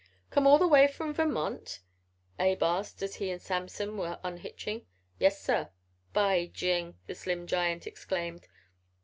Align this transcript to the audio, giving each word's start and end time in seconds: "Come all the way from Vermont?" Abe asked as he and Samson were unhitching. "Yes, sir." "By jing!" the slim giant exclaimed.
"Come 0.31 0.47
all 0.47 0.57
the 0.57 0.67
way 0.67 0.87
from 0.87 1.13
Vermont?" 1.13 1.79
Abe 2.39 2.63
asked 2.63 3.03
as 3.03 3.17
he 3.17 3.29
and 3.29 3.39
Samson 3.39 3.97
were 3.99 4.19
unhitching. 4.23 4.87
"Yes, 5.19 5.39
sir." 5.39 5.69
"By 6.11 6.47
jing!" 6.51 6.97
the 7.05 7.13
slim 7.13 7.45
giant 7.45 7.85
exclaimed. 7.85 8.47